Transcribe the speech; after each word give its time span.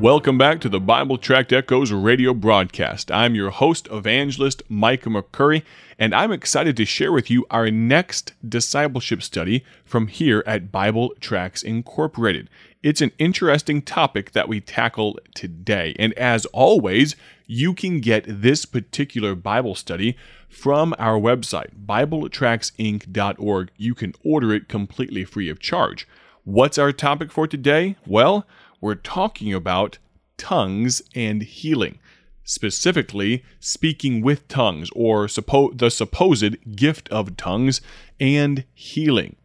Welcome 0.00 0.38
back 0.38 0.60
to 0.60 0.68
the 0.68 0.78
Bible 0.78 1.18
Tract 1.18 1.52
Echoes 1.52 1.90
radio 1.90 2.32
broadcast. 2.32 3.10
I'm 3.10 3.34
your 3.34 3.50
host, 3.50 3.88
evangelist 3.90 4.62
Micah 4.68 5.08
McCurry, 5.08 5.64
and 5.98 6.14
I'm 6.14 6.30
excited 6.30 6.76
to 6.76 6.84
share 6.84 7.10
with 7.10 7.28
you 7.28 7.44
our 7.50 7.68
next 7.68 8.32
discipleship 8.48 9.24
study 9.24 9.64
from 9.84 10.06
here 10.06 10.44
at 10.46 10.70
Bible 10.70 11.14
Tracts 11.18 11.64
Incorporated. 11.64 12.48
It's 12.80 13.00
an 13.00 13.10
interesting 13.18 13.82
topic 13.82 14.30
that 14.32 14.48
we 14.48 14.60
tackle 14.60 15.18
today, 15.34 15.96
and 15.98 16.12
as 16.12 16.46
always, 16.46 17.16
you 17.48 17.74
can 17.74 18.00
get 18.00 18.24
this 18.28 18.66
particular 18.66 19.34
Bible 19.34 19.74
study 19.74 20.16
from 20.48 20.94
our 21.00 21.18
website, 21.18 21.70
BibleTractsInc.org. 21.86 23.70
You 23.76 23.94
can 23.96 24.14
order 24.22 24.54
it 24.54 24.68
completely 24.68 25.24
free 25.24 25.48
of 25.48 25.58
charge. 25.58 26.06
What's 26.44 26.78
our 26.78 26.92
topic 26.92 27.32
for 27.32 27.46
today? 27.46 27.96
Well, 28.06 28.46
we're 28.80 28.94
talking 28.94 29.52
about 29.52 29.98
tongues 30.36 31.02
and 31.14 31.42
healing, 31.42 31.98
specifically 32.44 33.44
speaking 33.60 34.22
with 34.22 34.48
tongues 34.48 34.88
or 34.94 35.26
suppo- 35.26 35.76
the 35.76 35.90
supposed 35.90 36.76
gift 36.76 37.08
of 37.10 37.36
tongues 37.36 37.80
and 38.18 38.64
healing. 38.74 39.36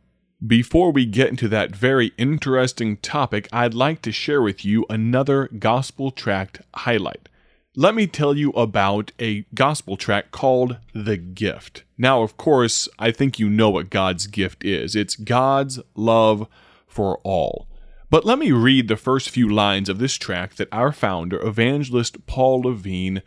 Before 0.46 0.92
we 0.92 1.06
get 1.06 1.30
into 1.30 1.48
that 1.50 1.76
very 1.76 2.12
interesting 2.18 2.98
topic, 2.98 3.48
I'd 3.54 3.74
like 3.74 4.02
to 4.02 4.12
share 4.12 4.42
with 4.42 4.66
you 4.66 4.86
another 4.90 5.48
gospel 5.48 6.12
tract 6.12 6.62
highlight. 6.76 7.30
Let 7.76 7.96
me 7.96 8.06
tell 8.06 8.36
you 8.36 8.52
about 8.52 9.14
a 9.20 9.46
gospel 9.56 9.98
tract 9.98 10.32
called 10.32 10.78
The 10.94 11.18
Gift. 11.18 11.84
Now, 11.98 12.22
of 12.22 12.38
course, 12.38 12.88
I 13.00 13.10
think 13.12 13.40
you 13.40 13.50
know 13.50 13.72
what 13.72 13.90
God's 13.90 14.28
gift 14.28 14.64
is 14.64 14.96
it's 14.96 15.16
God's 15.16 15.80
love 15.96 16.48
for 16.86 17.20
all. 17.24 17.68
But 18.14 18.26
let 18.26 18.38
me 18.38 18.52
read 18.52 18.90
the 18.90 18.96
first 18.96 19.32
few 19.32 19.50
lines 19.50 19.90
of 19.90 19.98
this 19.98 20.20
tract 20.20 20.60
that 20.60 20.68
our 20.72 20.92
founder, 20.92 21.44
evangelist 21.44 22.28
Paul 22.28 22.62
Levine, 22.62 23.24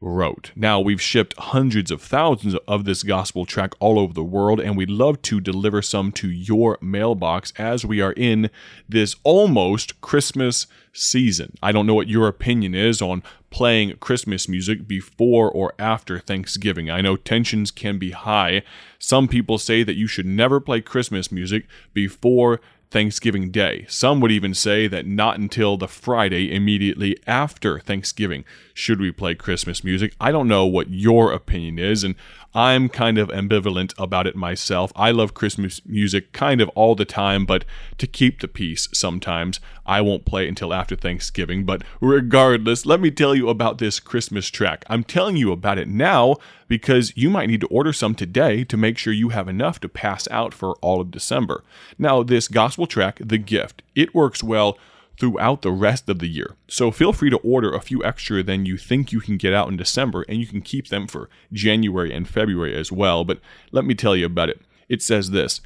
wrote. 0.00 0.52
Now, 0.54 0.78
we've 0.78 1.02
shipped 1.02 1.36
hundreds 1.36 1.90
of 1.90 2.00
thousands 2.00 2.54
of 2.68 2.84
this 2.84 3.02
gospel 3.02 3.46
tract 3.46 3.74
all 3.80 3.98
over 3.98 4.12
the 4.12 4.22
world, 4.22 4.60
and 4.60 4.76
we'd 4.76 4.90
love 4.90 5.22
to 5.22 5.40
deliver 5.40 5.82
some 5.82 6.12
to 6.12 6.30
your 6.30 6.78
mailbox 6.80 7.52
as 7.58 7.84
we 7.84 8.00
are 8.00 8.12
in 8.12 8.48
this 8.88 9.16
almost 9.24 10.00
Christmas 10.00 10.68
season. 10.92 11.54
I 11.60 11.72
don't 11.72 11.86
know 11.86 11.94
what 11.94 12.06
your 12.06 12.28
opinion 12.28 12.76
is 12.76 13.02
on 13.02 13.24
playing 13.50 13.96
Christmas 13.96 14.48
music 14.48 14.86
before 14.86 15.50
or 15.50 15.74
after 15.80 16.20
Thanksgiving. 16.20 16.88
I 16.88 17.00
know 17.00 17.16
tensions 17.16 17.72
can 17.72 17.98
be 17.98 18.12
high. 18.12 18.62
Some 19.00 19.26
people 19.26 19.58
say 19.58 19.82
that 19.82 19.96
you 19.96 20.06
should 20.06 20.26
never 20.26 20.60
play 20.60 20.80
Christmas 20.80 21.32
music 21.32 21.66
before 21.92 22.60
Thanksgiving 22.90 23.50
Day. 23.50 23.84
Some 23.88 24.20
would 24.20 24.32
even 24.32 24.54
say 24.54 24.86
that 24.88 25.06
not 25.06 25.38
until 25.38 25.76
the 25.76 25.88
Friday 25.88 26.54
immediately 26.54 27.16
after 27.26 27.80
Thanksgiving 27.80 28.44
should 28.72 29.00
we 29.00 29.12
play 29.12 29.34
Christmas 29.34 29.84
music. 29.84 30.14
I 30.20 30.32
don't 30.32 30.48
know 30.48 30.64
what 30.64 30.90
your 30.90 31.32
opinion 31.32 31.78
is, 31.78 32.02
and 32.02 32.14
I'm 32.54 32.88
kind 32.88 33.18
of 33.18 33.28
ambivalent 33.28 33.92
about 33.98 34.26
it 34.26 34.34
myself. 34.34 34.90
I 34.96 35.10
love 35.10 35.34
Christmas 35.34 35.84
music 35.84 36.32
kind 36.32 36.60
of 36.60 36.70
all 36.70 36.94
the 36.94 37.04
time, 37.04 37.44
but 37.44 37.64
to 37.98 38.06
keep 38.06 38.40
the 38.40 38.48
peace 38.48 38.88
sometimes, 38.92 39.60
I 39.84 40.00
won't 40.00 40.24
play 40.24 40.48
until 40.48 40.72
after 40.72 40.96
Thanksgiving. 40.96 41.64
But 41.64 41.82
regardless, 42.00 42.86
let 42.86 43.00
me 43.00 43.10
tell 43.10 43.34
you 43.34 43.48
about 43.48 43.78
this 43.78 44.00
Christmas 44.00 44.48
track. 44.48 44.84
I'm 44.88 45.04
telling 45.04 45.36
you 45.36 45.52
about 45.52 45.78
it 45.78 45.88
now 45.88 46.36
because 46.68 47.12
you 47.16 47.28
might 47.28 47.48
need 47.48 47.60
to 47.60 47.66
order 47.68 47.92
some 47.92 48.14
today 48.14 48.64
to 48.64 48.76
make 48.76 48.96
sure 48.96 49.12
you 49.12 49.28
have 49.28 49.48
enough 49.48 49.78
to 49.80 49.88
pass 49.88 50.26
out 50.30 50.54
for 50.54 50.76
all 50.76 51.00
of 51.00 51.10
December. 51.10 51.62
Now, 51.98 52.22
this 52.22 52.48
gospel 52.48 52.86
track, 52.86 53.20
The 53.22 53.38
Gift, 53.38 53.82
it 53.94 54.14
works 54.14 54.42
well 54.42 54.78
throughout 55.18 55.62
the 55.62 55.72
rest 55.72 56.08
of 56.08 56.18
the 56.18 56.28
year. 56.28 56.56
So 56.68 56.90
feel 56.90 57.12
free 57.12 57.30
to 57.30 57.38
order 57.38 57.74
a 57.74 57.80
few 57.80 58.04
extra 58.04 58.42
than 58.42 58.66
you 58.66 58.76
think 58.76 59.12
you 59.12 59.20
can 59.20 59.36
get 59.36 59.52
out 59.52 59.68
in 59.68 59.76
December, 59.76 60.24
and 60.28 60.38
you 60.38 60.46
can 60.46 60.62
keep 60.62 60.88
them 60.88 61.06
for 61.06 61.28
January 61.52 62.12
and 62.12 62.28
February 62.28 62.74
as 62.74 62.92
well. 62.92 63.24
But 63.24 63.40
let 63.72 63.84
me 63.84 63.94
tell 63.94 64.16
you 64.16 64.26
about 64.26 64.48
it. 64.48 64.60
It 64.88 65.02
says 65.02 65.30
this 65.30 65.60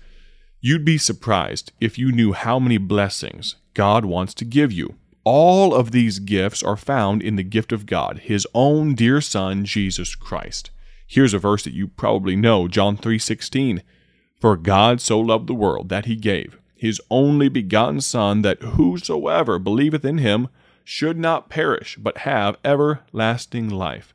You'd 0.61 0.85
be 0.85 0.99
surprised 0.99 1.73
if 1.81 1.99
you 1.99 2.13
knew 2.13 2.33
how 2.33 2.59
many 2.59 2.79
blessings 2.79 3.57
God 3.75 4.05
wants 4.05 4.35
to 4.35 4.45
give 4.45 4.73
you. 4.73 4.97
All 5.25 5.75
of 5.75 5.93
these 5.93 6.19
gifts 6.19 6.63
are 6.63 6.77
found 6.77 7.23
in 7.23 7.37
the 7.37 7.45
gift 7.45 7.71
of 7.71 7.87
God, 7.87 8.21
His 8.21 8.47
own 8.55 8.95
dear 8.95 9.21
Son, 9.21 9.65
Jesus 9.65 10.15
Christ. 10.15 10.71
Here's 11.07 11.35
a 11.35 11.39
verse 11.39 11.63
that 11.65 11.75
you 11.75 11.89
probably 11.89 12.37
know, 12.37 12.69
John 12.69 12.97
3:16. 12.97 13.83
For 14.41 14.57
God 14.57 15.01
so 15.01 15.21
loved 15.21 15.47
the 15.47 15.55
world 15.55 15.89
that 15.91 16.07
he 16.07 16.17
gave 16.17 16.59
his 16.83 17.01
only 17.11 17.49
begotten 17.49 18.01
Son, 18.01 18.43
that 18.43 18.61
whosoever 18.61 19.61
believeth 19.61 20.05
in 20.05 20.19
him 20.19 20.49
should 20.83 21.17
not 21.17 21.49
perish, 21.49 21.97
but 21.97 22.19
have 22.19 22.57
everlasting 22.65 23.69
life. 23.69 24.13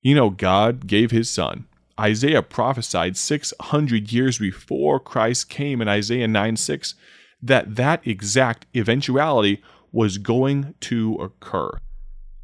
You 0.00 0.14
know, 0.14 0.30
God 0.30 0.86
gave 0.86 1.10
his 1.10 1.28
Son. 1.28 1.66
Isaiah 2.00 2.40
prophesied 2.40 3.18
600 3.18 4.10
years 4.10 4.38
before 4.38 4.98
Christ 4.98 5.50
came 5.50 5.82
in 5.82 5.88
Isaiah 5.88 6.26
9 6.26 6.56
6 6.56 6.94
that 7.42 7.76
that 7.76 8.06
exact 8.06 8.64
eventuality 8.74 9.62
was 9.92 10.16
going 10.16 10.72
to 10.80 11.16
occur. 11.16 11.70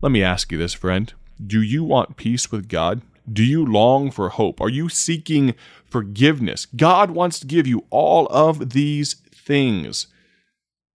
Let 0.02 0.12
me 0.12 0.22
ask 0.22 0.52
you 0.52 0.58
this, 0.58 0.74
friend. 0.74 1.10
Do 1.42 1.62
you 1.62 1.82
want 1.82 2.18
peace 2.18 2.52
with 2.52 2.68
God? 2.68 3.00
Do 3.32 3.42
you 3.42 3.64
long 3.64 4.10
for 4.10 4.28
hope? 4.28 4.60
Are 4.60 4.68
you 4.68 4.90
seeking 4.90 5.54
forgiveness? 5.86 6.66
God 6.66 7.12
wants 7.12 7.40
to 7.40 7.46
give 7.46 7.66
you 7.66 7.86
all 7.88 8.26
of 8.26 8.70
these 8.70 9.16
things. 9.44 10.06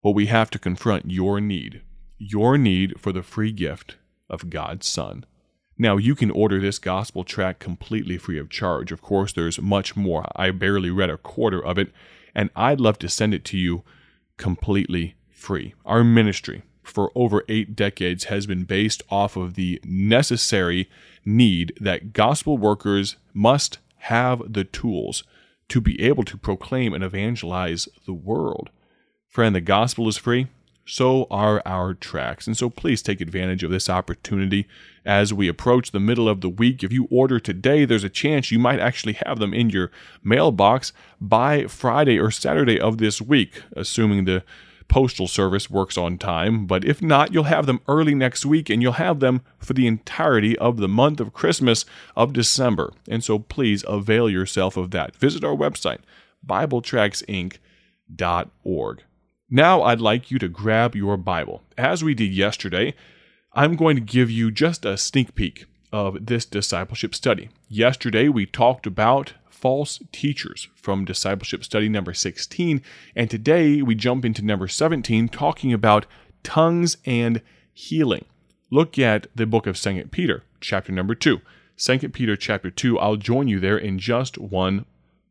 But 0.04 0.12
we 0.12 0.28
have 0.28 0.50
to 0.52 0.60
confront 0.60 1.12
your 1.12 1.42
need, 1.42 1.82
your 2.18 2.58
need 2.58 3.00
for 3.00 3.12
the 3.12 3.24
free 3.24 3.52
gift 3.52 3.98
of 4.30 4.50
God's 4.50 4.88
Son. 4.88 5.26
Now, 5.78 5.98
you 5.98 6.16
can 6.16 6.32
order 6.32 6.60
this 6.60 6.80
gospel 6.80 7.24
tract 7.24 7.60
completely 7.60 8.18
free 8.18 8.40
of 8.40 8.50
charge. 8.50 8.92
Of 8.92 9.02
course, 9.02 9.34
there's 9.34 9.62
much 9.62 9.96
more. 9.96 10.26
I 10.36 10.50
barely 10.52 10.90
read 10.90 11.10
a 11.10 11.18
quarter 11.18 11.64
of 11.64 11.78
it, 11.78 11.92
and 12.34 12.50
I'd 12.56 12.80
love 12.80 12.98
to 13.00 13.10
send 13.10 13.34
it 13.34 13.46
to 13.46 13.58
you 13.58 13.84
completely 14.38 15.16
free. 15.30 15.76
Our 15.86 16.04
ministry 16.04 16.64
for 16.84 17.12
over 17.14 17.44
eight 17.48 17.76
decades 17.76 18.26
has 18.26 18.48
been 18.48 18.64
based 18.64 19.04
off 19.10 19.36
of 19.36 19.54
the 19.54 19.80
necessary 19.84 20.90
need 21.26 21.74
that 21.80 22.14
gospel 22.14 22.58
workers 22.58 23.18
must 23.34 23.78
have 23.98 24.42
the 24.52 24.64
tools 24.64 25.24
to 25.70 25.82
be 25.82 26.02
able 26.02 26.24
to 26.24 26.38
proclaim 26.38 26.94
and 26.94 27.04
evangelize 27.04 27.88
the 28.06 28.14
world. 28.14 28.70
Friend, 29.28 29.54
the 29.54 29.62
gospel 29.62 30.08
is 30.08 30.18
free. 30.18 30.48
So 30.90 31.28
are 31.30 31.62
our 31.66 31.94
tracts. 31.94 32.48
And 32.48 32.56
so 32.56 32.70
please 32.70 33.02
take 33.02 33.20
advantage 33.20 33.62
of 33.62 33.70
this 33.70 33.90
opportunity 33.90 34.68
as 35.06 35.34
we 35.34 35.50
approach 35.50 35.92
the 35.92 36.00
middle 36.00 36.30
of 36.30 36.40
the 36.40 36.50
week. 36.50 36.82
If 36.82 36.94
you 36.94 37.10
order 37.12 37.42
today, 37.42 37.84
there's 37.84 38.06
a 38.06 38.10
chance 38.10 38.52
you 38.52 38.60
might 38.60 38.80
actually 38.80 39.18
have 39.26 39.40
them 39.40 39.54
in 39.54 39.70
your 39.70 39.92
mailbox 40.24 40.94
by 41.20 41.66
Friday 41.66 42.18
or 42.18 42.32
Saturday 42.32 42.80
of 42.80 43.00
this 43.00 43.22
week, 43.22 43.64
assuming 43.76 44.24
the 44.24 44.44
postal 44.88 45.28
service 45.28 45.70
works 45.70 45.98
on 45.98 46.18
time, 46.18 46.66
but 46.66 46.86
if 46.86 47.02
not, 47.02 47.34
you'll 47.34 47.44
have 47.44 47.66
them 47.66 47.82
early 47.88 48.16
next 48.16 48.46
week 48.46 48.70
and 48.70 48.82
you'll 48.82 48.94
have 48.94 49.20
them 49.20 49.42
for 49.60 49.74
the 49.74 49.88
entirety 49.88 50.58
of 50.58 50.78
the 50.78 50.88
month 50.88 51.20
of 51.20 51.34
Christmas 51.34 51.84
of 52.16 52.32
December. 52.34 52.94
And 53.08 53.24
so 53.24 53.40
please 53.40 53.84
avail 53.88 54.30
yourself 54.30 54.78
of 54.78 54.92
that. 54.92 55.16
Visit 55.16 55.44
our 55.44 55.56
website, 55.56 56.00
BibleTractsInc.org. 56.46 59.04
Now 59.50 59.82
I'd 59.82 60.02
like 60.02 60.32
you 60.32 60.40
to 60.40 60.50
grab 60.50 60.96
your 60.96 61.18
Bible. 61.18 61.64
As 61.78 62.04
we 62.04 62.14
did 62.14 62.34
yesterday, 62.34 62.94
I'm 63.54 63.76
going 63.76 63.96
to 63.96 64.02
give 64.02 64.30
you 64.30 64.52
just 64.52 64.86
a 64.86 64.98
sneak 64.98 65.36
peek 65.36 65.66
of 65.92 66.26
this 66.26 66.46
discipleship 66.46 67.16
study. 67.16 67.50
Yesterday 67.70 68.30
we 68.30 68.46
talked 68.46 68.86
about 68.86 69.34
false 69.58 70.00
teachers 70.12 70.68
from 70.76 71.04
discipleship 71.04 71.64
study 71.64 71.90
number 71.90 72.14
16. 72.14 72.82
And 73.16 73.30
today 73.30 73.82
we 73.82 73.96
jump 73.96 74.24
into 74.24 74.46
number 74.46 74.68
17, 74.68 75.30
talking 75.30 75.74
about 75.74 76.06
tongues 76.44 76.98
and 77.06 77.42
healing. 77.74 78.26
Look 78.70 79.00
at 79.00 79.28
the 79.36 79.48
book 79.48 79.66
of 79.66 79.80
2 79.80 80.10
Peter, 80.12 80.44
chapter 80.62 80.92
number 80.92 81.16
2. 81.16 81.42
2 81.78 82.10
Peter, 82.10 82.36
chapter 82.36 82.70
2, 82.70 83.00
I'll 83.00 83.16
join 83.16 83.48
you 83.48 83.60
there 83.60 83.78
in 83.78 83.98
just 83.98 84.38
one 84.38 84.86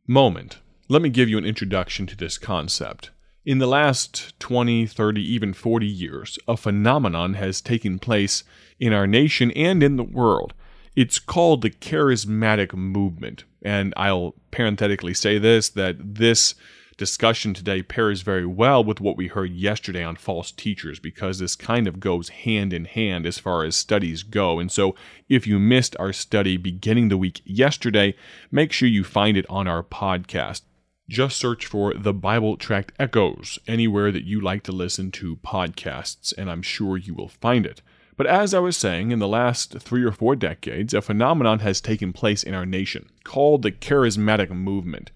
moment. 0.05 0.59
Let 0.89 1.01
me 1.01 1.09
give 1.09 1.29
you 1.29 1.37
an 1.37 1.45
introduction 1.45 2.05
to 2.07 2.15
this 2.17 2.37
concept. 2.37 3.11
In 3.45 3.59
the 3.59 3.67
last 3.67 4.37
20, 4.39 4.87
30, 4.87 5.21
even 5.21 5.53
40 5.53 5.85
years, 5.85 6.37
a 6.49 6.57
phenomenon 6.57 7.35
has 7.35 7.61
taken 7.61 7.97
place 7.97 8.43
in 8.77 8.91
our 8.91 9.07
nation 9.07 9.51
and 9.51 9.81
in 9.81 9.95
the 9.95 10.03
world. 10.03 10.53
It's 10.97 11.19
called 11.19 11.61
the 11.61 11.69
charismatic 11.69 12.73
movement. 12.73 13.43
And 13.61 13.93
I'll 13.95 14.33
parenthetically 14.49 15.13
say 15.13 15.37
this 15.37 15.69
that 15.69 16.15
this 16.15 16.55
discussion 16.97 17.53
today 17.53 17.83
pairs 17.83 18.23
very 18.23 18.47
well 18.47 18.83
with 18.83 18.99
what 18.99 19.15
we 19.15 19.27
heard 19.27 19.51
yesterday 19.51 20.03
on 20.03 20.15
false 20.15 20.51
teachers 20.51 20.97
because 20.97 21.37
this 21.37 21.55
kind 21.55 21.85
of 21.85 21.99
goes 21.99 22.29
hand 22.29 22.73
in 22.73 22.85
hand 22.85 23.27
as 23.27 23.37
far 23.37 23.63
as 23.63 23.75
studies 23.75 24.23
go. 24.23 24.57
And 24.57 24.71
so 24.71 24.95
if 25.29 25.45
you 25.45 25.59
missed 25.59 25.95
our 25.99 26.11
study 26.11 26.57
beginning 26.57 27.09
the 27.09 27.17
week 27.17 27.41
yesterday, 27.45 28.15
make 28.49 28.71
sure 28.71 28.89
you 28.89 29.03
find 29.03 29.37
it 29.37 29.45
on 29.51 29.67
our 29.67 29.83
podcast. 29.83 30.61
Just 31.07 31.37
search 31.37 31.67
for 31.67 31.93
the 31.93 32.11
Bible 32.11 32.57
Tract 32.57 32.91
Echoes 32.97 33.59
anywhere 33.67 34.11
that 34.11 34.25
you 34.25 34.41
like 34.41 34.63
to 34.63 34.71
listen 34.71 35.11
to 35.11 35.35
podcasts, 35.37 36.35
and 36.35 36.49
I'm 36.49 36.63
sure 36.63 36.97
you 36.97 37.13
will 37.13 37.29
find 37.29 37.67
it. 37.67 37.83
But 38.17 38.25
as 38.25 38.55
I 38.55 38.59
was 38.59 38.75
saying, 38.75 39.11
in 39.11 39.19
the 39.19 39.27
last 39.27 39.79
three 39.79 40.03
or 40.03 40.11
four 40.11 40.35
decades, 40.35 40.95
a 40.95 41.03
phenomenon 41.03 41.59
has 41.59 41.79
taken 41.79 42.13
place 42.13 42.41
in 42.41 42.55
our 42.55 42.65
nation 42.65 43.09
called 43.23 43.61
the 43.61 43.71
charismatic 43.71 44.49
movement. 44.49 45.11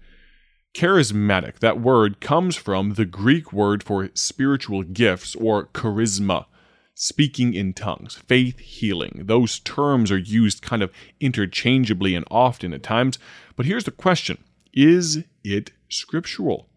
Charismatic, 0.72 1.58
that 1.58 1.80
word 1.80 2.20
comes 2.20 2.54
from 2.54 2.94
the 2.94 3.04
Greek 3.04 3.52
word 3.52 3.82
for 3.82 4.08
spiritual 4.14 4.84
gifts 4.84 5.34
or 5.34 5.66
charisma, 5.66 6.46
speaking 6.94 7.54
in 7.54 7.74
tongues, 7.74 8.14
faith 8.14 8.60
healing. 8.60 9.22
Those 9.24 9.58
terms 9.58 10.12
are 10.12 10.18
used 10.18 10.62
kind 10.62 10.82
of 10.82 10.92
interchangeably 11.20 12.14
and 12.14 12.24
often 12.30 12.72
at 12.72 12.84
times. 12.84 13.18
But 13.56 13.66
here's 13.66 13.84
the 13.84 13.90
question 13.90 14.38
Is 14.72 15.24
it 15.42 15.72
scriptural? 15.88 16.68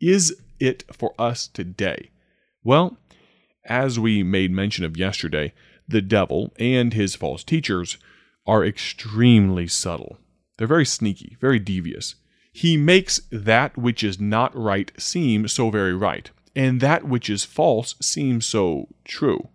Is 0.00 0.40
it 0.60 0.84
for 0.92 1.12
us 1.18 1.48
today? 1.48 2.10
Well, 2.62 2.96
as 3.64 3.98
we 3.98 4.22
made 4.22 4.52
mention 4.52 4.84
of 4.84 4.96
yesterday, 4.96 5.52
the 5.92 6.02
devil 6.02 6.52
and 6.58 6.92
his 6.92 7.14
false 7.14 7.44
teachers 7.44 7.98
are 8.46 8.64
extremely 8.64 9.68
subtle. 9.68 10.18
They're 10.58 10.66
very 10.66 10.86
sneaky, 10.86 11.36
very 11.40 11.58
devious. 11.58 12.16
He 12.52 12.76
makes 12.76 13.20
that 13.30 13.76
which 13.78 14.04
is 14.04 14.20
not 14.20 14.56
right 14.56 14.92
seem 14.98 15.48
so 15.48 15.70
very 15.70 15.94
right, 15.94 16.30
and 16.54 16.80
that 16.80 17.04
which 17.04 17.30
is 17.30 17.44
false 17.44 17.94
seem 18.00 18.40
so 18.40 18.88
true. 19.04 19.48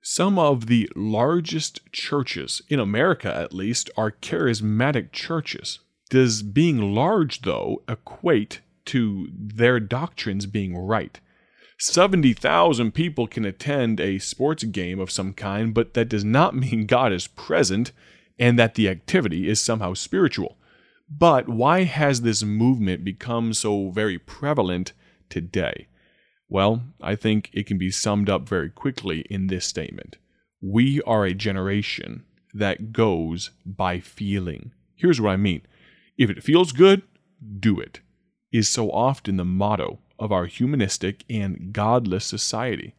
Some 0.00 0.38
of 0.38 0.66
the 0.66 0.88
largest 0.96 1.80
churches, 1.92 2.62
in 2.68 2.80
America 2.80 3.34
at 3.34 3.52
least, 3.52 3.90
are 3.96 4.10
charismatic 4.10 5.12
churches. 5.12 5.80
Does 6.08 6.42
being 6.42 6.94
large, 6.94 7.42
though, 7.42 7.82
equate 7.86 8.60
to 8.86 9.28
their 9.30 9.78
doctrines 9.78 10.46
being 10.46 10.74
right? 10.74 11.20
70,000 11.78 12.92
people 12.92 13.28
can 13.28 13.44
attend 13.44 14.00
a 14.00 14.18
sports 14.18 14.64
game 14.64 14.98
of 14.98 15.12
some 15.12 15.32
kind, 15.32 15.72
but 15.72 15.94
that 15.94 16.08
does 16.08 16.24
not 16.24 16.54
mean 16.54 16.86
God 16.86 17.12
is 17.12 17.28
present 17.28 17.92
and 18.38 18.58
that 18.58 18.74
the 18.74 18.88
activity 18.88 19.48
is 19.48 19.60
somehow 19.60 19.94
spiritual. 19.94 20.56
But 21.10 21.48
why 21.48 21.84
has 21.84 22.20
this 22.20 22.42
movement 22.42 23.04
become 23.04 23.54
so 23.54 23.90
very 23.90 24.18
prevalent 24.18 24.92
today? 25.30 25.86
Well, 26.48 26.82
I 27.00 27.14
think 27.14 27.50
it 27.52 27.66
can 27.66 27.78
be 27.78 27.90
summed 27.90 28.28
up 28.28 28.48
very 28.48 28.70
quickly 28.70 29.20
in 29.30 29.46
this 29.46 29.66
statement. 29.66 30.18
We 30.60 31.00
are 31.02 31.24
a 31.24 31.34
generation 31.34 32.24
that 32.52 32.92
goes 32.92 33.50
by 33.64 34.00
feeling. 34.00 34.72
Here's 34.96 35.20
what 35.20 35.30
I 35.30 35.36
mean 35.36 35.62
if 36.16 36.28
it 36.28 36.42
feels 36.42 36.72
good, 36.72 37.02
do 37.60 37.78
it, 37.78 38.00
is 38.50 38.68
so 38.68 38.90
often 38.90 39.36
the 39.36 39.44
motto 39.44 40.00
of 40.18 40.32
our 40.32 40.46
humanistic 40.46 41.24
and 41.28 41.72
godless 41.72 42.24
society. 42.24 42.94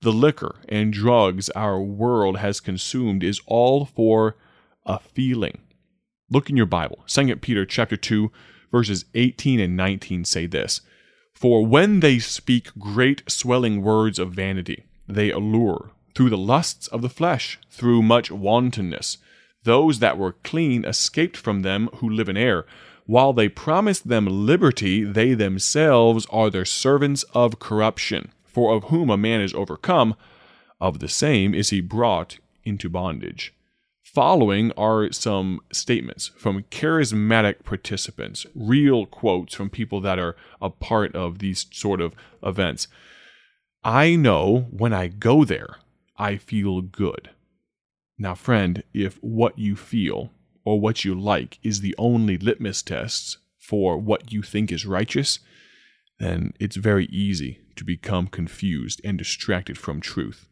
The 0.00 0.12
liquor 0.12 0.56
and 0.68 0.92
drugs 0.92 1.50
our 1.50 1.80
world 1.80 2.38
has 2.38 2.60
consumed 2.60 3.24
is 3.24 3.40
all 3.46 3.84
for 3.84 4.36
a 4.86 4.98
feeling. 4.98 5.58
Look 6.30 6.50
in 6.50 6.56
your 6.56 6.66
Bible. 6.66 7.04
2 7.06 7.36
Peter 7.36 7.64
chapter 7.64 7.96
2 7.96 8.30
verses 8.70 9.04
18 9.14 9.60
and 9.60 9.76
19 9.76 10.24
say 10.24 10.46
this: 10.46 10.82
For 11.32 11.66
when 11.66 12.00
they 12.00 12.18
speak 12.18 12.70
great 12.78 13.22
swelling 13.28 13.82
words 13.82 14.18
of 14.18 14.32
vanity, 14.32 14.84
they 15.06 15.30
allure 15.30 15.92
through 16.14 16.30
the 16.30 16.38
lusts 16.38 16.86
of 16.88 17.02
the 17.02 17.08
flesh, 17.08 17.58
through 17.70 18.02
much 18.02 18.30
wantonness. 18.30 19.18
Those 19.64 19.98
that 19.98 20.18
were 20.18 20.36
clean 20.44 20.84
escaped 20.84 21.36
from 21.36 21.62
them 21.62 21.88
who 21.96 22.08
live 22.08 22.28
in 22.28 22.36
error. 22.36 22.66
While 23.06 23.32
they 23.32 23.48
promise 23.48 24.00
them 24.00 24.26
liberty, 24.26 25.04
they 25.04 25.34
themselves 25.34 26.26
are 26.30 26.50
their 26.50 26.64
servants 26.64 27.24
of 27.34 27.58
corruption. 27.58 28.32
For 28.44 28.74
of 28.74 28.84
whom 28.84 29.10
a 29.10 29.16
man 29.16 29.40
is 29.40 29.54
overcome, 29.54 30.14
of 30.80 30.98
the 30.98 31.08
same 31.08 31.54
is 31.54 31.70
he 31.70 31.80
brought 31.80 32.38
into 32.64 32.88
bondage. 32.88 33.54
Following 34.02 34.72
are 34.72 35.12
some 35.12 35.60
statements 35.70 36.28
from 36.36 36.64
charismatic 36.64 37.62
participants, 37.62 38.46
real 38.54 39.06
quotes 39.06 39.54
from 39.54 39.70
people 39.70 40.00
that 40.00 40.18
are 40.18 40.34
a 40.62 40.70
part 40.70 41.14
of 41.14 41.38
these 41.38 41.66
sort 41.72 42.00
of 42.00 42.14
events. 42.42 42.88
I 43.84 44.16
know 44.16 44.66
when 44.70 44.92
I 44.92 45.08
go 45.08 45.44
there, 45.44 45.76
I 46.16 46.36
feel 46.36 46.80
good. 46.80 47.30
Now, 48.18 48.34
friend, 48.34 48.82
if 48.92 49.18
what 49.22 49.58
you 49.58 49.76
feel 49.76 50.30
or 50.64 50.80
what 50.80 51.04
you 51.04 51.18
like 51.18 51.58
is 51.62 51.80
the 51.80 51.94
only 51.98 52.36
litmus 52.36 52.82
test 52.82 53.38
for 53.60 53.96
what 53.96 54.32
you 54.32 54.42
think 54.42 54.72
is 54.72 54.84
righteous, 54.84 55.38
then 56.18 56.52
it's 56.58 56.76
very 56.76 57.06
easy 57.06 57.60
to 57.76 57.84
become 57.84 58.26
confused 58.26 59.00
and 59.04 59.16
distracted 59.16 59.78
from 59.78 60.00
truth. 60.00 60.48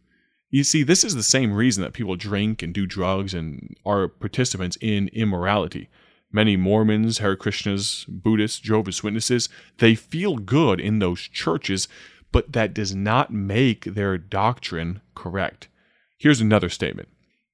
You 0.49 0.63
see, 0.63 0.85
this 0.85 1.03
is 1.03 1.17
the 1.17 1.25
same 1.25 1.53
reason 1.53 1.83
that 1.83 1.93
people 1.93 2.15
drink 2.15 2.63
and 2.63 2.73
do 2.73 2.87
drugs 2.87 3.35
and 3.35 3.77
are 3.85 4.07
participants 4.07 4.79
in 4.81 5.09
immorality. 5.09 5.89
Many 6.31 6.57
Mormons, 6.57 7.19
Hare 7.19 7.37
Krishnas, 7.37 8.07
Buddhists, 8.09 8.61
Jehovah's 8.61 9.03
Witnesses, 9.03 9.49
they 9.79 9.97
feel 9.97 10.37
good 10.37 10.81
in 10.81 11.01
those 11.01 11.21
churches, 11.21 11.89
but 12.31 12.53
that 12.53 12.75
does 12.75 12.95
not 12.95 13.33
make 13.33 13.85
their 13.85 14.17
doctrine 14.19 15.01
correct. 15.17 15.69
Here's 16.17 16.41
another 16.41 16.69
statement 16.69 17.09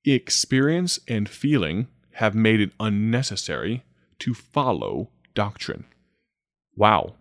Experience 0.04 0.99
and 1.06 1.28
feeling 1.28 1.88
have 2.14 2.34
made 2.34 2.60
it 2.60 2.72
unnecessary 2.81 3.84
to 4.19 4.34
follow 4.34 5.10
doctrine. 5.34 5.84
Wow. 6.76 7.14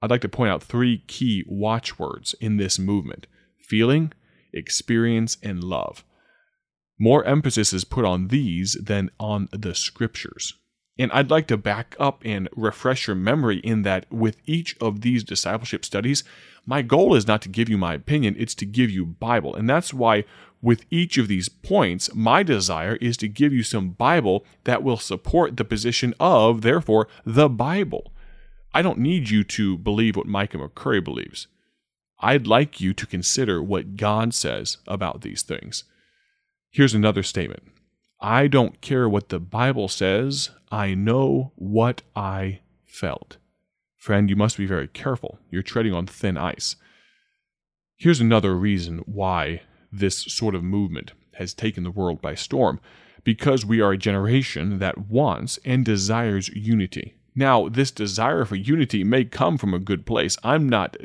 I'd 0.00 0.10
like 0.10 0.20
to 0.22 0.28
point 0.28 0.50
out 0.50 0.62
three 0.62 0.98
key 1.06 1.44
watchwords 1.46 2.34
in 2.40 2.56
this 2.56 2.78
movement 2.78 3.26
feeling, 3.58 4.12
experience, 4.52 5.38
and 5.42 5.64
love. 5.64 6.04
More 6.98 7.24
emphasis 7.24 7.72
is 7.72 7.84
put 7.84 8.04
on 8.04 8.28
these 8.28 8.76
than 8.80 9.10
on 9.18 9.48
the 9.52 9.74
scriptures. 9.74 10.54
And 11.02 11.10
I'd 11.10 11.32
like 11.32 11.48
to 11.48 11.56
back 11.56 11.96
up 11.98 12.22
and 12.24 12.48
refresh 12.54 13.08
your 13.08 13.16
memory 13.16 13.58
in 13.58 13.82
that 13.82 14.06
with 14.08 14.36
each 14.46 14.76
of 14.80 15.00
these 15.00 15.24
discipleship 15.24 15.84
studies, 15.84 16.22
my 16.64 16.80
goal 16.82 17.16
is 17.16 17.26
not 17.26 17.42
to 17.42 17.48
give 17.48 17.68
you 17.68 17.76
my 17.76 17.94
opinion, 17.94 18.36
it's 18.38 18.54
to 18.54 18.64
give 18.64 18.88
you 18.88 19.04
Bible. 19.04 19.52
And 19.52 19.68
that's 19.68 19.92
why 19.92 20.22
with 20.60 20.84
each 20.90 21.18
of 21.18 21.26
these 21.26 21.48
points, 21.48 22.14
my 22.14 22.44
desire 22.44 22.94
is 23.00 23.16
to 23.16 23.26
give 23.26 23.52
you 23.52 23.64
some 23.64 23.90
Bible 23.90 24.46
that 24.62 24.84
will 24.84 24.96
support 24.96 25.56
the 25.56 25.64
position 25.64 26.14
of, 26.20 26.62
therefore, 26.62 27.08
the 27.26 27.48
Bible. 27.48 28.12
I 28.72 28.80
don't 28.80 29.00
need 29.00 29.28
you 29.28 29.42
to 29.42 29.76
believe 29.76 30.14
what 30.14 30.28
Micah 30.28 30.58
McCurry 30.58 31.02
believes. 31.02 31.48
I'd 32.20 32.46
like 32.46 32.80
you 32.80 32.94
to 32.94 33.06
consider 33.08 33.60
what 33.60 33.96
God 33.96 34.34
says 34.34 34.76
about 34.86 35.22
these 35.22 35.42
things. 35.42 35.82
Here's 36.70 36.94
another 36.94 37.24
statement 37.24 37.64
I 38.22 38.46
don't 38.46 38.80
care 38.80 39.08
what 39.08 39.30
the 39.30 39.40
Bible 39.40 39.88
says, 39.88 40.50
I 40.70 40.94
know 40.94 41.50
what 41.56 42.02
I 42.14 42.60
felt. 42.86 43.38
Friend, 43.96 44.30
you 44.30 44.36
must 44.36 44.56
be 44.56 44.64
very 44.64 44.86
careful. 44.86 45.40
You're 45.50 45.62
treading 45.62 45.92
on 45.92 46.06
thin 46.06 46.36
ice. 46.36 46.76
Here's 47.96 48.20
another 48.20 48.54
reason 48.54 48.98
why 49.06 49.62
this 49.90 50.18
sort 50.18 50.54
of 50.54 50.62
movement 50.62 51.12
has 51.34 51.52
taken 51.52 51.82
the 51.82 51.90
world 51.90 52.22
by 52.22 52.36
storm 52.36 52.80
because 53.24 53.66
we 53.66 53.80
are 53.80 53.92
a 53.92 53.98
generation 53.98 54.78
that 54.78 55.08
wants 55.08 55.58
and 55.64 55.84
desires 55.84 56.48
unity. 56.48 57.14
Now, 57.34 57.68
this 57.68 57.90
desire 57.90 58.44
for 58.44 58.56
unity 58.56 59.02
may 59.02 59.24
come 59.24 59.58
from 59.58 59.74
a 59.74 59.78
good 59.78 60.06
place. 60.06 60.38
I'm 60.44 60.68
not 60.68 60.96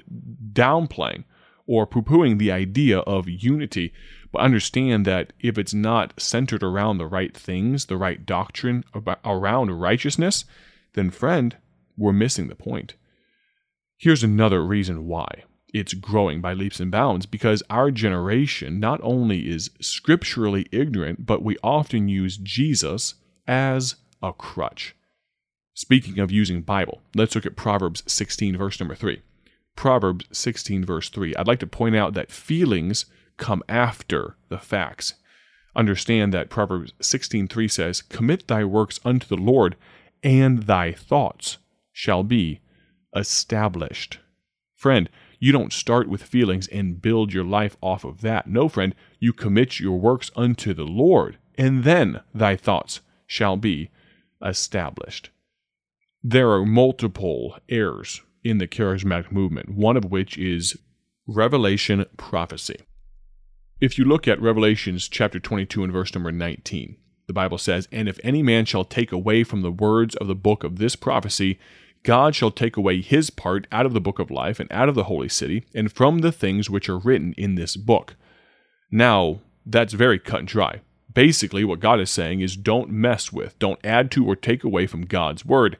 downplaying 0.53 1.23
or 1.65 1.85
poo 1.85 2.01
pooing 2.01 2.37
the 2.37 2.51
idea 2.51 2.99
of 2.99 3.27
unity, 3.27 3.93
understand 4.37 5.05
that 5.05 5.33
if 5.39 5.57
it's 5.57 5.73
not 5.73 6.19
centered 6.19 6.63
around 6.63 6.97
the 6.97 7.07
right 7.07 7.35
things, 7.35 7.85
the 7.85 7.97
right 7.97 8.25
doctrine 8.25 8.83
about, 8.93 9.19
around 9.25 9.71
righteousness, 9.79 10.45
then, 10.93 11.09
friend, 11.09 11.57
we're 11.97 12.13
missing 12.13 12.47
the 12.47 12.55
point. 12.55 12.95
Here's 13.97 14.23
another 14.23 14.63
reason 14.63 15.07
why 15.07 15.43
it's 15.73 15.93
growing 15.93 16.41
by 16.41 16.53
leaps 16.53 16.79
and 16.79 16.91
bounds 16.91 17.25
because 17.25 17.63
our 17.69 17.91
generation 17.91 18.79
not 18.79 18.99
only 19.03 19.49
is 19.49 19.69
scripturally 19.81 20.67
ignorant, 20.71 21.25
but 21.25 21.43
we 21.43 21.57
often 21.63 22.07
use 22.07 22.37
Jesus 22.37 23.15
as 23.47 23.95
a 24.21 24.33
crutch. 24.33 24.95
Speaking 25.73 26.19
of 26.19 26.31
using 26.31 26.61
Bible, 26.61 27.01
let's 27.15 27.35
look 27.35 27.45
at 27.45 27.55
Proverbs 27.55 28.03
16, 28.07 28.57
verse 28.57 28.79
number 28.79 28.95
3. 28.95 29.21
Proverbs 29.75 30.25
16, 30.31 30.83
verse 30.85 31.09
3. 31.09 31.35
I'd 31.35 31.47
like 31.47 31.59
to 31.59 31.67
point 31.67 31.95
out 31.95 32.13
that 32.15 32.31
feelings 32.31 33.05
come 33.37 33.63
after 33.69 34.35
the 34.49 34.57
facts. 34.57 35.13
Understand 35.75 36.33
that 36.33 36.49
Proverbs 36.49 36.93
16:3 36.99 37.67
says, 37.67 38.01
"Commit 38.01 38.47
thy 38.47 38.63
works 38.63 38.99
unto 39.05 39.27
the 39.27 39.41
Lord, 39.41 39.75
and 40.23 40.63
thy 40.63 40.91
thoughts 40.91 41.59
shall 41.91 42.23
be 42.23 42.59
established." 43.15 44.19
Friend, 44.75 45.09
you 45.39 45.51
don't 45.51 45.71
start 45.73 46.07
with 46.09 46.23
feelings 46.23 46.67
and 46.67 47.01
build 47.01 47.31
your 47.33 47.43
life 47.43 47.77
off 47.81 48.03
of 48.03 48.21
that. 48.21 48.47
No, 48.47 48.67
friend, 48.67 48.95
you 49.19 49.33
commit 49.33 49.79
your 49.79 49.99
works 49.99 50.31
unto 50.35 50.73
the 50.73 50.85
Lord, 50.85 51.37
and 51.57 51.83
then 51.83 52.21
thy 52.33 52.55
thoughts 52.55 53.01
shall 53.27 53.57
be 53.57 53.89
established. 54.43 55.29
there 56.23 56.51
are 56.51 56.65
multiple 56.65 57.57
errors 57.69 58.21
in 58.43 58.57
the 58.57 58.67
charismatic 58.67 59.31
movement, 59.31 59.69
one 59.69 59.95
of 59.95 60.05
which 60.05 60.37
is 60.37 60.77
revelation 61.25 62.05
prophecy. 62.17 62.77
If 63.79 63.99
you 63.99 64.05
look 64.05 64.27
at 64.27 64.41
Revelations 64.41 65.07
chapter 65.07 65.39
22 65.39 65.83
and 65.83 65.93
verse 65.93 66.11
number 66.15 66.31
19, 66.31 66.95
the 67.27 67.33
Bible 67.33 67.59
says, 67.59 67.87
And 67.91 68.09
if 68.09 68.19
any 68.23 68.41
man 68.41 68.65
shall 68.65 68.83
take 68.83 69.11
away 69.11 69.43
from 69.43 69.61
the 69.61 69.71
words 69.71 70.15
of 70.15 70.25
the 70.25 70.33
book 70.33 70.63
of 70.63 70.79
this 70.79 70.95
prophecy, 70.95 71.59
God 72.01 72.33
shall 72.33 72.49
take 72.49 72.75
away 72.75 73.01
his 73.01 73.29
part 73.29 73.67
out 73.71 73.85
of 73.85 73.93
the 73.93 74.01
book 74.01 74.17
of 74.17 74.31
life 74.31 74.59
and 74.59 74.71
out 74.71 74.89
of 74.89 74.95
the 74.95 75.03
holy 75.03 75.29
city, 75.29 75.63
and 75.75 75.91
from 75.91 76.19
the 76.19 76.31
things 76.31 76.71
which 76.71 76.89
are 76.89 76.97
written 76.97 77.35
in 77.37 77.53
this 77.53 77.75
book. 77.75 78.15
Now, 78.89 79.41
that's 79.63 79.93
very 79.93 80.17
cut 80.17 80.39
and 80.39 80.47
dry. 80.47 80.81
Basically, 81.13 81.63
what 81.63 81.79
God 81.79 81.99
is 81.99 82.09
saying 82.09 82.41
is 82.41 82.57
don't 82.57 82.89
mess 82.89 83.31
with, 83.31 83.59
don't 83.59 83.79
add 83.83 84.09
to 84.11 84.25
or 84.25 84.35
take 84.35 84.63
away 84.63 84.87
from 84.87 85.05
God's 85.05 85.45
word. 85.45 85.77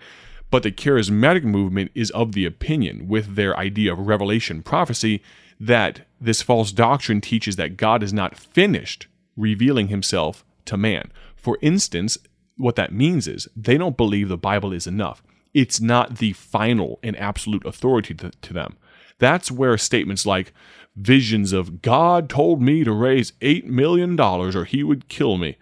But 0.50 0.64
the 0.64 0.72
charismatic 0.72 1.44
movement 1.44 1.92
is 1.94 2.10
of 2.12 2.32
the 2.32 2.46
opinion, 2.46 3.08
with 3.08 3.36
their 3.36 3.58
idea 3.58 3.92
of 3.92 4.08
revelation 4.08 4.64
prophecy, 4.64 5.22
that 5.60 6.08
this 6.22 6.42
false 6.42 6.72
doctrine 6.72 7.22
teaches 7.22 7.56
that 7.58 7.78
God 7.78 8.04
is 8.04 8.14
not 8.14 8.38
finished 8.38 9.08
revealing 9.36 9.88
himself 9.88 10.46
to 10.66 10.78
man. 10.78 11.12
For 11.36 11.58
instance, 11.62 12.18
what 12.58 12.76
that 12.76 12.94
means 12.94 13.28
is 13.28 13.48
they 13.56 13.78
don't 13.78 13.98
believe 13.98 14.30
the 14.30 14.38
Bible 14.38 14.74
is 14.74 14.88
enough. 14.88 15.22
It's 15.54 15.80
not 15.80 16.18
the 16.18 16.34
final 16.34 17.00
and 17.04 17.18
absolute 17.18 17.66
authority 17.66 18.14
to, 18.16 18.32
to 18.32 18.54
them. 18.54 18.78
That's 19.20 19.52
where 19.52 19.78
statements 19.78 20.26
like 20.26 20.54
visions 20.96 21.54
of 21.54 21.82
God 21.82 22.30
told 22.30 22.62
me 22.62 22.84
to 22.84 22.92
raise 22.92 23.32
$8 23.42 23.66
million 23.66 24.20
or 24.20 24.66
he 24.66 24.84
would 24.84 25.08
kill 25.08 25.38
me. 25.38 25.58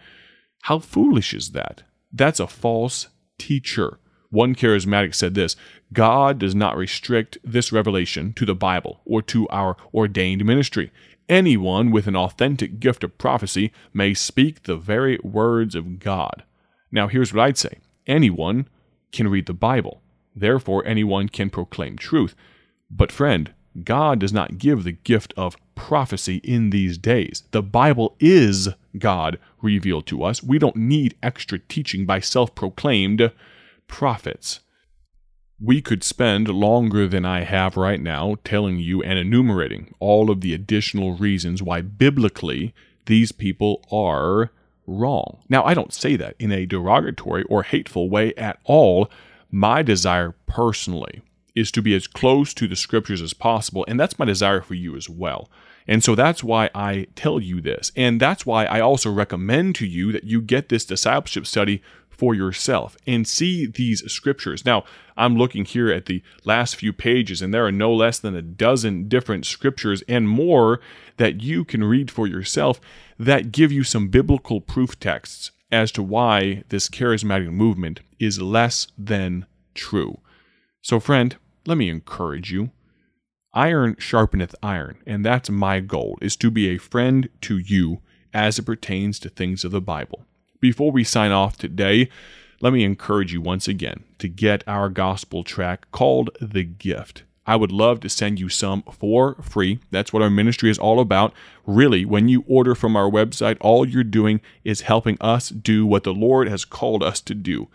How 0.62 0.78
foolish 0.78 1.32
is 1.32 1.52
that? 1.52 1.82
That's 2.12 2.40
a 2.40 2.46
false 2.46 3.08
teacher. 3.38 3.98
One 4.30 4.54
charismatic 4.54 5.14
said 5.14 5.34
this 5.34 5.56
God 5.92 6.38
does 6.38 6.54
not 6.54 6.76
restrict 6.76 7.38
this 7.44 7.72
revelation 7.72 8.32
to 8.34 8.44
the 8.44 8.54
Bible 8.54 9.00
or 9.04 9.22
to 9.22 9.48
our 9.48 9.76
ordained 9.94 10.44
ministry. 10.44 10.90
Anyone 11.28 11.90
with 11.90 12.06
an 12.06 12.16
authentic 12.16 12.78
gift 12.78 13.02
of 13.02 13.18
prophecy 13.18 13.72
may 13.92 14.14
speak 14.14 14.62
the 14.62 14.76
very 14.76 15.18
words 15.22 15.74
of 15.74 15.98
God. 15.98 16.44
Now, 16.92 17.08
here's 17.08 17.32
what 17.32 17.42
I'd 17.42 17.58
say 17.58 17.78
anyone 18.06 18.68
can 19.12 19.28
read 19.28 19.46
the 19.46 19.54
Bible, 19.54 20.02
therefore, 20.34 20.86
anyone 20.86 21.28
can 21.28 21.50
proclaim 21.50 21.96
truth. 21.96 22.34
But, 22.90 23.10
friend, 23.10 23.52
God 23.82 24.20
does 24.20 24.32
not 24.32 24.58
give 24.58 24.84
the 24.84 24.92
gift 24.92 25.34
of 25.36 25.56
prophecy 25.74 26.36
in 26.44 26.70
these 26.70 26.96
days. 26.96 27.42
The 27.50 27.62
Bible 27.62 28.16
is 28.20 28.68
God 28.98 29.38
revealed 29.60 30.06
to 30.06 30.22
us. 30.22 30.42
We 30.42 30.58
don't 30.58 30.76
need 30.76 31.16
extra 31.22 31.58
teaching 31.58 32.06
by 32.06 32.20
self 32.20 32.54
proclaimed 32.54 33.30
prophets. 33.86 34.60
We 35.60 35.80
could 35.80 36.04
spend 36.04 36.48
longer 36.48 37.08
than 37.08 37.24
I 37.24 37.40
have 37.44 37.76
right 37.76 38.00
now 38.00 38.36
telling 38.44 38.78
you 38.78 39.02
and 39.02 39.18
enumerating 39.18 39.94
all 40.00 40.30
of 40.30 40.42
the 40.42 40.52
additional 40.52 41.16
reasons 41.16 41.62
why 41.62 41.80
biblically 41.80 42.74
these 43.06 43.32
people 43.32 43.82
are 43.90 44.50
wrong. 44.86 45.38
Now, 45.48 45.64
I 45.64 45.74
don't 45.74 45.94
say 45.94 46.16
that 46.16 46.36
in 46.38 46.52
a 46.52 46.66
derogatory 46.66 47.44
or 47.44 47.62
hateful 47.62 48.10
way 48.10 48.34
at 48.34 48.58
all. 48.64 49.10
My 49.50 49.82
desire 49.82 50.34
personally 50.46 51.22
is 51.54 51.70
to 51.72 51.82
be 51.82 51.94
as 51.94 52.06
close 52.06 52.52
to 52.52 52.68
the 52.68 52.76
scriptures 52.76 53.22
as 53.22 53.32
possible, 53.32 53.84
and 53.88 53.98
that's 53.98 54.18
my 54.18 54.26
desire 54.26 54.60
for 54.60 54.74
you 54.74 54.94
as 54.94 55.08
well. 55.08 55.50
And 55.88 56.04
so 56.04 56.14
that's 56.14 56.44
why 56.44 56.68
I 56.74 57.06
tell 57.14 57.40
you 57.40 57.60
this. 57.60 57.92
And 57.96 58.20
that's 58.20 58.44
why 58.44 58.66
I 58.66 58.80
also 58.80 59.10
recommend 59.10 59.74
to 59.76 59.86
you 59.86 60.12
that 60.12 60.24
you 60.24 60.42
get 60.42 60.68
this 60.68 60.84
discipleship 60.84 61.46
study 61.46 61.82
for 62.16 62.34
yourself 62.34 62.96
and 63.06 63.26
see 63.26 63.66
these 63.66 64.02
scriptures. 64.10 64.64
Now, 64.64 64.84
I'm 65.16 65.36
looking 65.36 65.64
here 65.64 65.90
at 65.90 66.06
the 66.06 66.22
last 66.44 66.76
few 66.76 66.92
pages, 66.92 67.40
and 67.42 67.52
there 67.52 67.66
are 67.66 67.72
no 67.72 67.92
less 67.92 68.18
than 68.18 68.34
a 68.34 68.42
dozen 68.42 69.08
different 69.08 69.46
scriptures 69.46 70.02
and 70.08 70.28
more 70.28 70.80
that 71.16 71.42
you 71.42 71.64
can 71.64 71.84
read 71.84 72.10
for 72.10 72.26
yourself 72.26 72.80
that 73.18 73.52
give 73.52 73.72
you 73.72 73.84
some 73.84 74.08
biblical 74.08 74.60
proof 74.60 74.98
texts 75.00 75.52
as 75.70 75.90
to 75.92 76.02
why 76.02 76.62
this 76.68 76.88
charismatic 76.88 77.50
movement 77.50 78.00
is 78.18 78.40
less 78.40 78.86
than 78.96 79.46
true. 79.74 80.18
So, 80.82 81.00
friend, 81.00 81.36
let 81.66 81.76
me 81.78 81.88
encourage 81.88 82.52
you. 82.52 82.70
Iron 83.52 83.94
sharpeneth 83.96 84.54
iron, 84.62 84.98
and 85.06 85.24
that's 85.24 85.48
my 85.48 85.80
goal, 85.80 86.18
is 86.20 86.36
to 86.36 86.50
be 86.50 86.68
a 86.68 86.78
friend 86.78 87.28
to 87.40 87.56
you 87.58 88.00
as 88.34 88.58
it 88.58 88.66
pertains 88.66 89.18
to 89.18 89.30
things 89.30 89.64
of 89.64 89.72
the 89.72 89.80
Bible. 89.80 90.26
Before 90.60 90.90
we 90.90 91.04
sign 91.04 91.32
off 91.32 91.58
today, 91.58 92.08
let 92.60 92.72
me 92.72 92.84
encourage 92.84 93.32
you 93.32 93.40
once 93.40 93.68
again 93.68 94.04
to 94.18 94.28
get 94.28 94.64
our 94.66 94.88
gospel 94.88 95.44
track 95.44 95.90
called 95.92 96.30
The 96.40 96.64
Gift. 96.64 97.24
I 97.46 97.56
would 97.56 97.70
love 97.70 98.00
to 98.00 98.08
send 98.08 98.40
you 98.40 98.48
some 98.48 98.82
for 98.90 99.34
free. 99.42 99.78
That's 99.90 100.12
what 100.12 100.22
our 100.22 100.30
ministry 100.30 100.70
is 100.70 100.78
all 100.78 100.98
about. 100.98 101.32
Really, 101.64 102.04
when 102.04 102.28
you 102.28 102.44
order 102.48 102.74
from 102.74 102.96
our 102.96 103.08
website, 103.08 103.56
all 103.60 103.86
you're 103.86 104.02
doing 104.02 104.40
is 104.64 104.80
helping 104.80 105.16
us 105.20 105.50
do 105.50 105.86
what 105.86 106.04
the 106.04 106.14
Lord 106.14 106.48
has 106.48 106.64
called 106.64 107.02
us 107.02 107.20
to 107.22 107.34
do. 107.34 107.68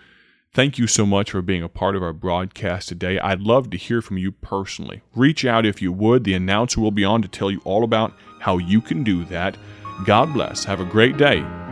Thank 0.53 0.77
you 0.77 0.87
so 0.87 1.05
much 1.05 1.31
for 1.31 1.41
being 1.41 1.63
a 1.63 1.69
part 1.69 1.95
of 1.95 2.03
our 2.03 2.11
broadcast 2.11 2.89
today. 2.89 3.17
I'd 3.19 3.39
love 3.39 3.69
to 3.69 3.77
hear 3.77 4.01
from 4.01 4.17
you 4.17 4.33
personally. 4.33 5.01
Reach 5.15 5.45
out 5.45 5.65
if 5.65 5.81
you 5.81 5.93
would. 5.93 6.25
The 6.25 6.33
announcer 6.33 6.81
will 6.81 6.91
be 6.91 7.05
on 7.05 7.21
to 7.21 7.29
tell 7.29 7.49
you 7.49 7.61
all 7.63 7.85
about 7.85 8.13
how 8.39 8.57
you 8.57 8.81
can 8.81 9.03
do 9.03 9.23
that. 9.25 9.55
God 10.03 10.33
bless. 10.33 10.65
Have 10.65 10.81
a 10.81 10.85
great 10.85 11.15
day 11.15 11.45